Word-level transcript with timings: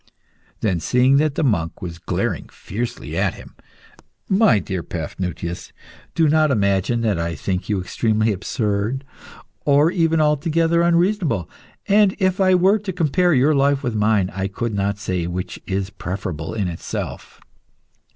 Then, 0.61 0.79
seeing 0.79 1.17
that 1.17 1.35
the 1.35 1.43
monk 1.43 1.79
was 1.79 1.99
glaring 1.99 2.49
fiercely 2.49 3.15
at 3.15 3.35
him 3.35 3.53
"My 4.27 4.57
dear 4.57 4.81
Paphnutius, 4.81 5.71
do 6.15 6.27
not 6.27 6.49
imagine 6.49 7.01
that 7.01 7.19
I 7.19 7.35
think 7.35 7.69
you 7.69 7.79
extremely 7.79 8.33
absurd, 8.33 9.05
or 9.63 9.91
even 9.91 10.19
altogether 10.19 10.81
unreasonable. 10.81 11.47
And 11.87 12.15
if 12.17 12.41
I 12.41 12.55
were 12.55 12.79
to 12.79 12.91
compare 12.91 13.35
your 13.35 13.53
life 13.53 13.83
with 13.83 13.93
mine, 13.93 14.31
I 14.33 14.47
could 14.47 14.73
not 14.73 14.97
say 14.97 15.27
which 15.27 15.59
is 15.67 15.91
preferable 15.91 16.55
in 16.55 16.67
itself. 16.67 17.39